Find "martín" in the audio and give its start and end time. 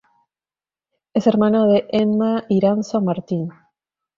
3.01-3.51